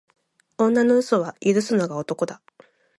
[0.57, 2.41] 女の嘘は許すのが男だ。